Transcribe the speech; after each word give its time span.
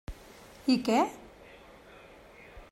I 0.75 0.77
què? 0.87 0.97